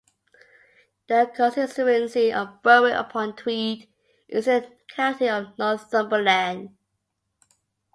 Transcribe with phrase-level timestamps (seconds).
[1.09, 3.87] The constituency of Berwick-upon-Tweed
[4.29, 6.75] is in the county of Northumberland.